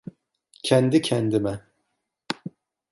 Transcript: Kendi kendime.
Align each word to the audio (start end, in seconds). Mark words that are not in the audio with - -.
Kendi 0.63 1.01
kendime. 1.01 1.61